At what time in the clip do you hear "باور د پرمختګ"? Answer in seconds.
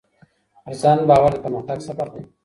1.09-1.79